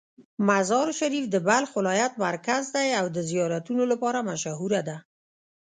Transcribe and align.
مزار 0.47 0.87
شریف 0.99 1.25
د 1.29 1.35
بلخ 1.47 1.69
ولایت 1.79 2.13
مرکز 2.25 2.63
دی 2.75 2.87
او 2.99 3.05
د 3.15 3.17
زیارتونو 3.29 3.83
لپاره 3.91 4.19
مشهوره 4.29 4.81
ده. 4.87 4.97